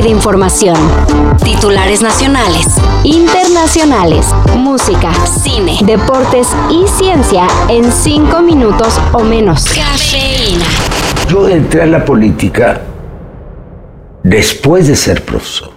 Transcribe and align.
y 0.00 0.02
de 0.02 0.08
información. 0.08 0.76
Titulares 1.44 2.02
nacionales, 2.02 2.66
internacionales, 3.04 4.26
música, 4.56 5.12
cine, 5.26 5.78
deportes 5.84 6.48
y 6.70 6.86
ciencia 6.88 7.46
en 7.68 7.90
cinco 7.92 8.40
minutos 8.40 8.98
o 9.12 9.20
menos. 9.20 9.64
Cafeína. 9.64 10.64
Yo 11.28 11.48
entré 11.48 11.82
a 11.82 11.86
la 11.86 12.04
política 12.04 12.80
después 14.22 14.88
de 14.88 14.96
ser 14.96 15.24
profesor. 15.24 15.70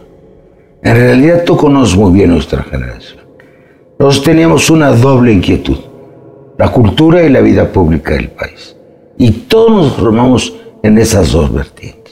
En 0.81 0.95
realidad 0.95 1.43
tú 1.45 1.57
conoces 1.57 1.95
muy 1.95 2.11
bien 2.13 2.31
nuestra 2.31 2.63
generación. 2.63 3.23
Nosotros 3.99 4.23
teníamos 4.23 4.69
una 4.69 4.91
doble 4.91 5.31
inquietud, 5.31 5.77
la 6.57 6.71
cultura 6.71 7.23
y 7.23 7.29
la 7.29 7.41
vida 7.41 7.71
pública 7.71 8.13
del 8.13 8.29
país. 8.29 8.75
Y 9.17 9.31
todos 9.31 9.71
nos 9.71 9.93
formamos 9.93 10.53
en 10.81 10.97
esas 10.97 11.31
dos 11.31 11.53
vertientes. 11.53 12.02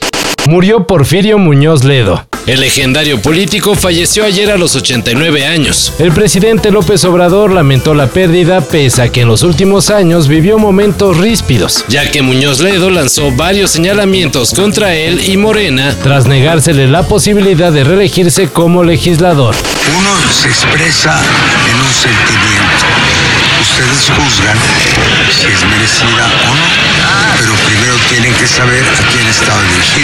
Murió 0.48 0.86
Porfirio 0.86 1.38
Muñoz 1.38 1.84
Ledo. 1.84 2.26
El 2.46 2.60
legendario 2.60 3.22
político 3.22 3.76
falleció 3.76 4.24
ayer 4.24 4.50
a 4.50 4.56
los 4.56 4.74
89 4.74 5.46
años. 5.46 5.92
El 6.00 6.10
presidente 6.10 6.72
López 6.72 7.04
Obrador 7.04 7.52
lamentó 7.52 7.94
la 7.94 8.08
pérdida 8.08 8.60
pese 8.60 9.02
a 9.02 9.12
que 9.12 9.20
en 9.20 9.28
los 9.28 9.44
últimos 9.44 9.90
años 9.90 10.26
vivió 10.26 10.58
momentos 10.58 11.18
ríspidos, 11.18 11.84
ya 11.88 12.10
que 12.10 12.22
Muñoz 12.22 12.58
Ledo 12.58 12.90
lanzó 12.90 13.30
varios 13.30 13.70
señalamientos 13.70 14.52
contra 14.52 14.94
él 14.96 15.22
y 15.28 15.36
Morena 15.36 15.94
tras 16.02 16.26
negársele 16.26 16.88
la 16.88 17.04
posibilidad 17.04 17.70
de 17.70 17.84
reelegirse 17.84 18.48
como 18.48 18.82
legislador. 18.82 19.54
Uno 19.96 20.32
se 20.32 20.48
expresa 20.48 21.20
en 21.70 21.76
un 21.76 21.92
sentimiento. 21.92 22.86
Ustedes 23.62 24.10
juzgan 24.10 24.58
si 25.30 25.46
es 25.46 25.64
merecida 25.64 26.26
o 26.50 26.54
no, 26.54 26.66
pero 27.38 27.54
primero 27.66 27.94
tienen 28.08 28.34
que 28.34 28.46
saber 28.48 28.82
a 28.82 29.12
quién 29.12 29.26
está 29.28 29.54
dirigido. 29.62 30.01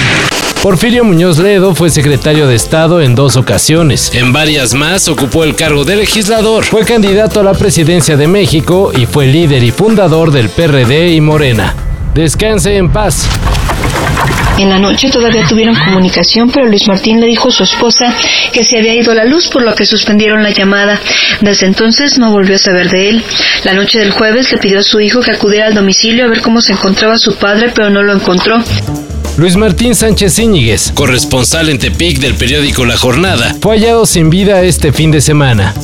Porfirio 0.69 1.03
Muñoz 1.03 1.39
Ledo 1.39 1.75
fue 1.75 1.89
secretario 1.89 2.47
de 2.47 2.55
Estado 2.55 3.01
en 3.01 3.15
dos 3.15 3.37
ocasiones. 3.37 4.11
En 4.13 4.35
varias 4.35 4.75
más 4.75 5.09
ocupó 5.09 5.45
el 5.45 5.57
cargo 5.57 5.87
de 5.87 5.97
legislador. 5.97 6.63
Fue 6.63 6.85
candidato 6.85 7.41
a 7.41 7.43
la 7.43 7.55
presidencia 7.55 8.19
de 8.19 8.29
México 8.29 8.93
y 8.95 9.07
fue 9.07 9.29
líder 9.29 9.63
y 9.63 9.71
fundador 9.71 10.31
del 10.31 10.51
PRD 10.51 11.15
y 11.15 11.23
Morena. 11.23 11.75
Descanse 12.13 12.77
en 12.77 12.93
paz. 12.93 13.27
En 14.59 14.69
la 14.69 14.79
noche 14.79 15.09
todavía 15.09 15.47
tuvieron 15.49 15.75
comunicación, 15.75 16.51
pero 16.51 16.67
Luis 16.67 16.87
Martín 16.87 17.19
le 17.19 17.29
dijo 17.29 17.49
a 17.49 17.53
su 17.53 17.63
esposa 17.63 18.15
que 18.53 18.63
se 18.63 18.77
había 18.77 18.95
ido 18.95 19.15
la 19.15 19.25
luz, 19.25 19.49
por 19.49 19.63
lo 19.63 19.75
que 19.75 19.87
suspendieron 19.87 20.43
la 20.43 20.51
llamada. 20.51 21.01
Desde 21.41 21.65
entonces 21.65 22.19
no 22.19 22.31
volvió 22.31 22.57
a 22.57 22.59
saber 22.59 22.91
de 22.91 23.09
él. 23.09 23.25
La 23.65 23.73
noche 23.73 23.99
del 23.99 24.11
jueves 24.11 24.53
le 24.53 24.59
pidió 24.59 24.81
a 24.81 24.83
su 24.83 25.01
hijo 25.01 25.21
que 25.21 25.31
acudiera 25.31 25.69
al 25.69 25.75
domicilio 25.75 26.27
a 26.27 26.29
ver 26.29 26.43
cómo 26.43 26.61
se 26.61 26.73
encontraba 26.73 27.17
su 27.17 27.37
padre, 27.37 27.73
pero 27.75 27.89
no 27.89 28.03
lo 28.03 28.13
encontró. 28.13 28.63
Luis 29.39 29.57
Martín 29.57 29.95
Sánchez 29.95 30.41
Íñiguez, 30.41 30.91
corresponsal 30.97 31.69
en 31.69 31.79
Tepic 31.79 32.19
del 32.19 32.35
periódico 32.35 32.85
La 32.85 32.97
Jornada, 32.97 33.55
fue 33.61 33.77
hallado 33.77 34.05
sin 34.05 34.31
vida 34.31 34.63
este 34.63 34.93
fin 34.93 35.13
de 35.13 35.21
semana. 35.21 35.77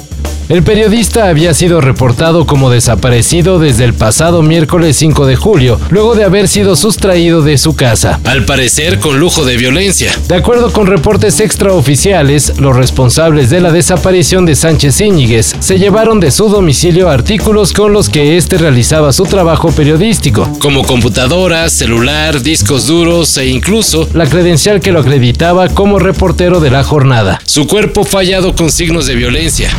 El 0.51 0.63
periodista 0.63 1.29
había 1.29 1.55
sido 1.55 1.81
reportado 1.81 2.47
como 2.47 2.69
desaparecido 2.69 3.59
desde 3.59 3.85
el 3.85 3.95
pasado 3.95 4.43
miércoles 4.43 4.95
5 4.99 5.25
de 5.25 5.37
julio, 5.37 5.81
luego 5.89 6.15
de 6.15 6.25
haber 6.25 6.49
sido 6.49 6.77
sustraído 6.77 7.41
de 7.41 7.57
su 7.57 7.75
casa, 7.77 8.21
al 8.25 8.45
parecer 8.45 8.99
con 8.99 9.19
lujo 9.19 9.47
de 9.47 9.57
violencia. 9.57 10.13
De 10.29 10.35
acuerdo 10.35 10.71
con 10.71 10.87
reportes 10.87 11.41
extraoficiales, 11.41 12.59
los 12.59 12.77
responsables 12.77 13.49
de 13.49 13.63
la 13.63 13.73
desaparición 13.73 14.45
de 14.45 14.55
Sánchez 14.55 15.01
Íñiguez 15.01 15.57
se 15.61 15.79
llevaron 15.79 16.21
de 16.21 16.31
su 16.31 16.51
domicilio 16.51 17.09
artículos 17.09 17.73
con 17.73 17.95
los 17.95 18.11
que 18.11 18.37
éste 18.37 18.59
realizaba 18.59 19.15
su 19.15 19.25
trabajo 19.25 19.73
periodístico, 19.73 20.51
como 20.59 20.85
computadoras, 20.85 21.73
celular, 21.73 22.43
discos 22.43 22.87
duros 22.87 23.35
e 23.39 23.47
incluso 23.47 24.11
la 24.13 24.27
credencial 24.27 24.81
que 24.81 24.93
lo 24.93 25.01
acreditaba 25.01 25.69
como 25.69 25.99
reportero 25.99 26.61
de 26.61 26.71
la 26.71 26.85
jornada. 26.85 27.41
Su 27.47 27.67
cuerpo 27.67 28.05
fallado 28.05 28.55
con 28.55 28.71
signos 28.71 29.07
de 29.07 29.15
violencia. 29.15 29.71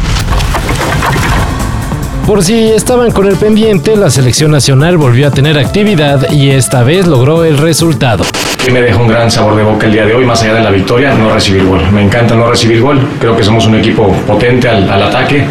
Por 2.28 2.44
si 2.44 2.72
estaban 2.72 3.12
con 3.12 3.28
el 3.28 3.36
pendiente, 3.36 3.96
la 3.96 4.10
selección 4.10 4.50
nacional 4.50 4.98
volvió 4.98 5.28
a 5.28 5.32
tener 5.32 5.60
actividad 5.60 6.32
y 6.32 6.50
esta 6.50 6.82
vez 6.82 7.06
logró 7.06 7.44
el 7.44 7.60
resultado. 7.60 8.26
Me 8.72 8.82
deja 8.82 8.98
un 8.98 9.08
gran 9.08 9.30
sabor 9.30 9.56
de 9.56 9.62
boca 9.62 9.86
el 9.86 9.92
día 9.92 10.06
de 10.08 10.16
hoy, 10.16 10.26
más 10.26 10.42
allá 10.42 10.56
de 10.56 10.62
la 10.62 10.72
victoria, 10.72 11.14
no 11.14 11.32
recibir 11.32 11.64
gol. 11.66 11.82
Me 11.92 12.02
encanta 12.02 12.34
no 12.34 12.50
recibir 12.50 12.82
gol, 12.82 13.00
creo 13.20 13.38
que 13.38 13.44
somos 13.44 13.68
un 13.68 13.76
equipo 13.76 14.12
potente 14.26 14.68
al, 14.68 14.90
al 14.90 15.04
ataque 15.04 15.46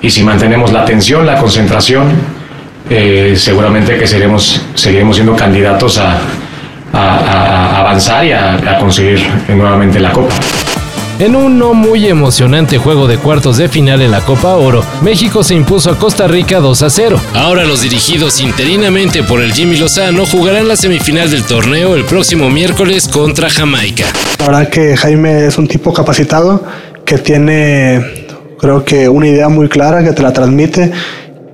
y 0.00 0.10
si 0.10 0.22
mantenemos 0.22 0.72
la 0.72 0.80
atención, 0.80 1.26
la 1.26 1.38
concentración, 1.38 2.08
eh, 2.90 3.34
seguramente 3.36 3.98
que 3.98 4.06
seremos, 4.06 4.66
seguiremos 4.74 5.16
siendo 5.16 5.34
candidatos 5.34 5.98
a, 5.98 6.18
avanzar 7.80 8.24
y 8.24 8.32
a 8.32 8.78
conseguir 8.78 9.26
nuevamente 9.48 9.98
la 9.98 10.12
Copa. 10.12 10.34
En 11.20 11.36
un 11.36 11.60
no 11.60 11.74
muy 11.74 12.08
emocionante 12.08 12.76
juego 12.76 13.06
de 13.06 13.18
cuartos 13.18 13.56
de 13.56 13.68
final 13.68 14.02
en 14.02 14.10
la 14.10 14.20
Copa 14.20 14.56
Oro, 14.56 14.82
México 15.00 15.44
se 15.44 15.54
impuso 15.54 15.88
a 15.88 15.96
Costa 15.96 16.26
Rica 16.26 16.58
2 16.58 16.82
a 16.82 16.90
0. 16.90 17.20
Ahora 17.34 17.62
los 17.64 17.82
dirigidos 17.82 18.40
interinamente 18.40 19.22
por 19.22 19.40
el 19.40 19.52
Jimmy 19.52 19.76
Lozano 19.76 20.26
jugarán 20.26 20.66
la 20.66 20.74
semifinal 20.74 21.30
del 21.30 21.44
torneo 21.44 21.94
el 21.94 22.04
próximo 22.04 22.50
miércoles 22.50 23.06
contra 23.06 23.48
Jamaica. 23.48 24.06
La 24.40 24.46
verdad 24.46 24.68
que 24.68 24.96
Jaime 24.96 25.46
es 25.46 25.56
un 25.56 25.68
tipo 25.68 25.92
capacitado 25.92 26.64
que 27.04 27.18
tiene, 27.18 28.26
creo 28.58 28.84
que, 28.84 29.08
una 29.08 29.28
idea 29.28 29.48
muy 29.48 29.68
clara 29.68 30.02
que 30.02 30.14
te 30.14 30.22
la 30.22 30.32
transmite 30.32 30.90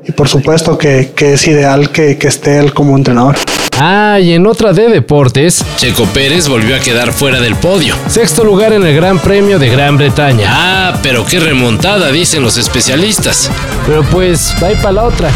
y 0.08 0.12
por 0.12 0.26
supuesto 0.26 0.78
que, 0.78 1.10
que 1.14 1.34
es 1.34 1.46
ideal 1.46 1.90
que, 1.90 2.16
que 2.16 2.28
esté 2.28 2.58
él 2.58 2.72
como 2.72 2.96
entrenador. 2.96 3.36
Ah, 3.82 4.20
y 4.20 4.34
en 4.34 4.46
otra 4.46 4.74
de 4.74 4.90
deportes, 4.90 5.64
Checo 5.78 6.04
Pérez 6.04 6.48
volvió 6.48 6.76
a 6.76 6.80
quedar 6.80 7.14
fuera 7.14 7.40
del 7.40 7.54
podio. 7.56 7.96
Sexto 8.08 8.44
lugar 8.44 8.74
en 8.74 8.86
el 8.86 8.94
Gran 8.94 9.18
Premio 9.18 9.58
de 9.58 9.70
Gran 9.70 9.96
Bretaña. 9.96 10.50
Ah, 10.50 10.98
pero 11.02 11.24
qué 11.24 11.40
remontada, 11.40 12.12
dicen 12.12 12.42
los 12.42 12.58
especialistas. 12.58 13.50
Pero 13.86 14.02
pues, 14.02 14.54
va 14.62 14.68
para 14.82 14.92
la 14.92 15.04
otra. 15.04 15.30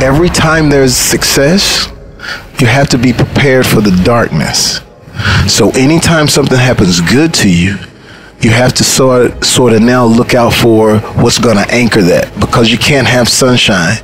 Every 0.00 0.28
time 0.28 0.68
there's 0.68 0.92
success, 0.92 1.88
you 2.58 2.66
have 2.66 2.88
to 2.88 2.98
be 2.98 3.12
prepared 3.12 3.64
for 3.64 3.80
the 3.80 3.92
darkness. 4.02 4.82
So 5.46 5.70
anytime 5.76 6.26
something 6.26 6.58
happens 6.58 7.00
good 7.00 7.32
to 7.34 7.48
you, 7.48 7.76
you 8.40 8.50
have 8.50 8.72
to 8.72 8.82
sort 8.82 9.44
sort 9.44 9.72
of 9.72 9.82
now 9.82 10.04
look 10.04 10.34
out 10.34 10.52
for 10.52 10.98
what's 11.14 11.38
going 11.38 11.58
to 11.58 11.72
anchor 11.72 12.02
that 12.02 12.32
because 12.40 12.72
you 12.72 12.76
can't 12.76 13.06
have 13.06 13.28
sunshine 13.28 14.02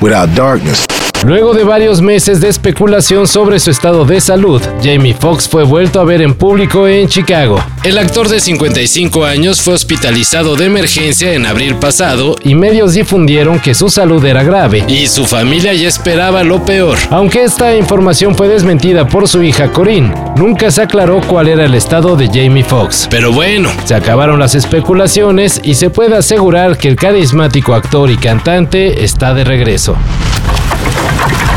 without 0.00 0.34
darkness. 0.34 0.86
Luego 1.26 1.52
de 1.52 1.64
varios 1.64 2.00
meses 2.00 2.40
de 2.40 2.48
especulación 2.48 3.26
sobre 3.26 3.58
su 3.58 3.70
estado 3.70 4.04
de 4.04 4.20
salud, 4.20 4.62
Jamie 4.82 5.14
Foxx 5.14 5.48
fue 5.48 5.64
vuelto 5.64 6.00
a 6.00 6.04
ver 6.04 6.22
en 6.22 6.34
público 6.34 6.86
en 6.86 7.08
Chicago. 7.08 7.58
El 7.82 7.98
actor 7.98 8.28
de 8.28 8.38
55 8.38 9.24
años 9.24 9.60
fue 9.60 9.74
hospitalizado 9.74 10.54
de 10.54 10.66
emergencia 10.66 11.34
en 11.34 11.44
abril 11.44 11.74
pasado 11.74 12.36
y 12.44 12.54
medios 12.54 12.94
difundieron 12.94 13.58
que 13.58 13.74
su 13.74 13.90
salud 13.90 14.24
era 14.24 14.44
grave 14.44 14.84
y 14.86 15.08
su 15.08 15.26
familia 15.26 15.74
ya 15.74 15.88
esperaba 15.88 16.44
lo 16.44 16.64
peor. 16.64 16.96
Aunque 17.10 17.42
esta 17.42 17.76
información 17.76 18.36
fue 18.36 18.46
desmentida 18.46 19.08
por 19.08 19.26
su 19.26 19.42
hija 19.42 19.72
Corinne, 19.72 20.14
nunca 20.36 20.70
se 20.70 20.82
aclaró 20.82 21.20
cuál 21.26 21.48
era 21.48 21.64
el 21.64 21.74
estado 21.74 22.16
de 22.16 22.28
Jamie 22.28 22.64
Foxx. 22.64 23.08
Pero 23.10 23.32
bueno, 23.32 23.70
se 23.84 23.96
acabaron 23.96 24.38
las 24.38 24.54
especulaciones 24.54 25.60
y 25.64 25.74
se 25.74 25.90
puede 25.90 26.16
asegurar 26.16 26.78
que 26.78 26.88
el 26.88 26.96
carismático 26.96 27.74
actor 27.74 28.08
y 28.08 28.16
cantante 28.16 29.02
está 29.02 29.34
de 29.34 29.42
regreso. 29.42 29.96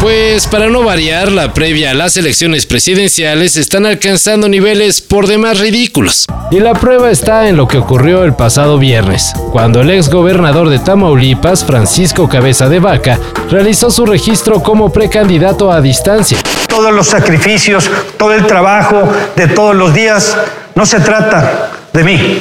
Pues 0.02 0.48
para 0.48 0.70
no 0.70 0.84
variar, 0.84 1.32
la 1.32 1.54
previa 1.54 1.92
a 1.92 1.94
las 1.94 2.18
elecciones 2.18 2.66
presidenciales 2.66 3.56
están 3.56 3.86
alcanzando 3.86 4.50
niveles 4.50 5.00
por 5.00 5.28
demás 5.28 5.60
ridículos. 5.60 6.26
Y 6.50 6.60
la 6.60 6.74
prueba 6.74 7.12
está 7.12 7.48
en 7.48 7.56
lo 7.56 7.68
que 7.68 7.78
ocurrió 7.78 8.24
el 8.24 8.34
pasado 8.34 8.80
viernes, 8.80 9.34
cuando 9.52 9.82
el 9.82 9.92
ex 9.92 10.10
gobernador 10.10 10.70
de 10.70 10.80
Tamaulipas, 10.80 11.64
Francisco 11.64 12.28
Cabeza 12.28 12.68
de 12.68 12.80
Vaca, 12.80 13.20
realizó 13.50 13.92
su 13.92 14.06
registro 14.06 14.64
como 14.64 14.92
precandidato 14.92 15.72
a 15.72 15.82
distancia. 15.82 16.40
Todos 16.68 16.92
los 16.94 17.08
sacrificios, 17.08 17.90
todo 18.18 18.34
el 18.34 18.48
trabajo 18.48 19.08
de 19.36 19.48
todos 19.50 19.76
los 19.76 19.94
días, 19.94 20.36
no 20.74 20.86
se 20.86 21.00
trata 21.00 21.72
de 21.94 22.04
mí, 22.04 22.40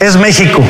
es 0.00 0.16
México, 0.16 0.62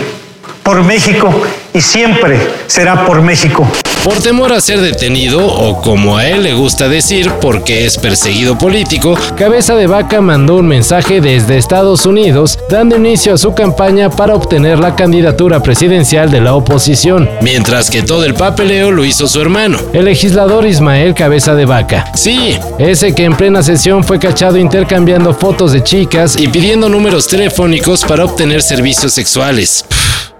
por 0.66 0.82
México 0.82 1.30
y 1.72 1.80
siempre 1.80 2.36
será 2.66 3.06
por 3.06 3.22
México. 3.22 3.64
Por 4.02 4.14
temor 4.14 4.52
a 4.52 4.60
ser 4.60 4.80
detenido, 4.80 5.46
o 5.46 5.80
como 5.80 6.16
a 6.16 6.26
él 6.26 6.42
le 6.42 6.54
gusta 6.54 6.88
decir, 6.88 7.30
porque 7.40 7.86
es 7.86 7.98
perseguido 7.98 8.58
político, 8.58 9.16
Cabeza 9.36 9.74
de 9.76 9.86
Vaca 9.86 10.20
mandó 10.20 10.56
un 10.56 10.66
mensaje 10.66 11.20
desde 11.20 11.56
Estados 11.56 12.04
Unidos 12.04 12.58
dando 12.68 12.96
inicio 12.96 13.34
a 13.34 13.38
su 13.38 13.54
campaña 13.54 14.10
para 14.10 14.34
obtener 14.34 14.78
la 14.80 14.96
candidatura 14.96 15.62
presidencial 15.62 16.30
de 16.30 16.40
la 16.40 16.54
oposición, 16.54 17.28
mientras 17.42 17.88
que 17.88 18.02
todo 18.02 18.24
el 18.24 18.34
papeleo 18.34 18.90
lo 18.90 19.04
hizo 19.04 19.28
su 19.28 19.40
hermano, 19.40 19.78
el 19.92 20.04
legislador 20.04 20.66
Ismael 20.66 21.14
Cabeza 21.14 21.54
de 21.54 21.64
Vaca. 21.64 22.10
Sí, 22.14 22.58
ese 22.78 23.14
que 23.14 23.24
en 23.24 23.36
plena 23.36 23.62
sesión 23.62 24.02
fue 24.02 24.18
cachado 24.18 24.56
intercambiando 24.56 25.32
fotos 25.32 25.72
de 25.72 25.84
chicas 25.84 26.36
y 26.38 26.48
pidiendo 26.48 26.88
números 26.88 27.28
telefónicos 27.28 28.04
para 28.04 28.24
obtener 28.24 28.62
servicios 28.62 29.12
sexuales. 29.12 29.84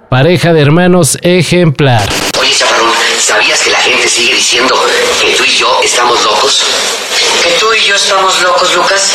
Pareja 0.08 0.53
de 0.53 0.61
hermanos 0.61 1.19
ejemplar. 1.23 2.08
Oye, 2.38 2.53
Chaparrón, 2.56 2.93
¿sabías 3.19 3.61
que 3.61 3.70
la 3.70 3.81
gente 3.81 4.08
sigue 4.08 4.35
diciendo 4.35 4.75
que 5.20 5.35
tú 5.35 5.43
y 5.44 5.50
yo 5.50 5.81
estamos 5.82 6.23
locos? 6.23 6.62
¿Que 7.43 7.50
tú 7.58 7.67
y 7.75 7.88
yo 7.88 7.97
estamos 7.97 8.41
locos, 8.41 8.73
Lucas? 8.76 9.11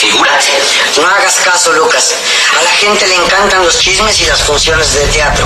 Figúrate. 0.00 0.46
No 1.00 1.06
hagas 1.08 1.40
caso, 1.44 1.72
Lucas. 1.72 2.14
A 2.58 2.62
la 2.62 2.70
gente 2.70 3.08
le 3.08 3.16
encantan 3.16 3.64
los 3.64 3.80
chismes 3.80 4.20
y 4.20 4.26
las 4.26 4.40
funciones 4.44 4.94
de 4.94 5.00
teatro. 5.08 5.44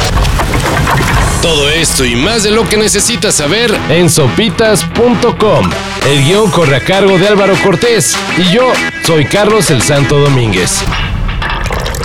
Todo 1.41 1.71
esto 1.71 2.05
y 2.05 2.15
más 2.15 2.43
de 2.43 2.51
lo 2.51 2.69
que 2.69 2.77
necesitas 2.77 3.37
saber 3.37 3.75
en 3.89 4.11
sopitas.com. 4.11 5.71
El 6.07 6.25
guion 6.25 6.51
corre 6.51 6.77
a 6.77 6.85
cargo 6.85 7.17
de 7.17 7.27
Álvaro 7.27 7.55
Cortés 7.65 8.15
y 8.37 8.53
yo 8.53 8.71
soy 9.07 9.25
Carlos 9.25 9.71
el 9.71 9.81
Santo 9.81 10.19
Domínguez. 10.19 10.83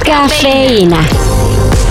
Cafeína. 0.06 1.06